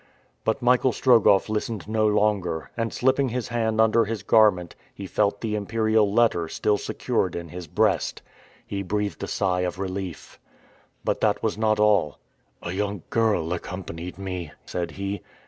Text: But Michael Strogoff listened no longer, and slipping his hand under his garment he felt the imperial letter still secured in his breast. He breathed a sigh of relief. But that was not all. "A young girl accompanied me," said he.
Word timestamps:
But 0.43 0.63
Michael 0.63 0.93
Strogoff 0.93 1.47
listened 1.47 1.87
no 1.87 2.07
longer, 2.07 2.71
and 2.75 2.91
slipping 2.91 3.29
his 3.29 3.49
hand 3.49 3.79
under 3.79 4.05
his 4.05 4.23
garment 4.23 4.75
he 4.91 5.05
felt 5.05 5.41
the 5.41 5.53
imperial 5.53 6.11
letter 6.11 6.47
still 6.47 6.79
secured 6.79 7.35
in 7.35 7.49
his 7.49 7.67
breast. 7.67 8.23
He 8.65 8.81
breathed 8.81 9.21
a 9.21 9.27
sigh 9.27 9.59
of 9.61 9.77
relief. 9.77 10.39
But 11.05 11.21
that 11.21 11.43
was 11.43 11.55
not 11.55 11.79
all. 11.79 12.17
"A 12.63 12.71
young 12.71 13.03
girl 13.11 13.53
accompanied 13.53 14.17
me," 14.17 14.51
said 14.65 14.89
he. 14.89 15.21